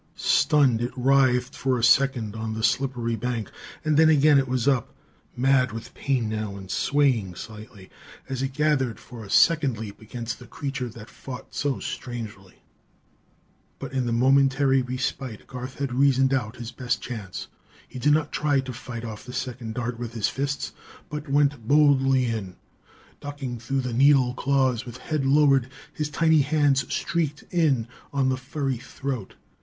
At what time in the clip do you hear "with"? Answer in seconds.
5.71-5.93, 19.99-20.13, 24.83-24.97